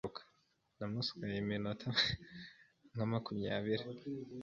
Namusweye 0.77 1.35
iminota 1.43 1.87
nka 2.91 3.05
makumyabiri 3.11 3.85